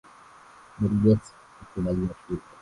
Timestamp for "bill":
0.79-0.95